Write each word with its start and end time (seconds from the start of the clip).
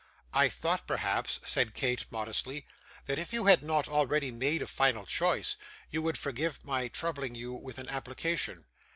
'I 0.33 0.49
thought, 0.49 0.87
perhaps,' 0.87 1.39
said 1.43 1.75
Kate, 1.75 2.05
modestly, 2.11 2.65
'that 3.05 3.19
if 3.19 3.33
you 3.33 3.45
had 3.45 3.61
not 3.61 3.87
already 3.87 4.31
made 4.31 4.63
a 4.63 4.65
final 4.65 5.05
choice, 5.05 5.57
you 5.91 6.01
would 6.01 6.17
forgive 6.17 6.65
my 6.65 6.87
troubling 6.87 7.35
you 7.35 7.53
with 7.53 7.77
an 7.77 7.87
application. 7.87 8.65